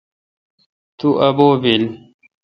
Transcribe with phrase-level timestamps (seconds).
[0.97, 1.89] تو ابو° بیلہ۔